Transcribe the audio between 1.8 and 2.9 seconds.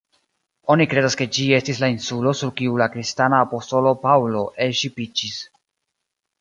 la insulo sur kiu la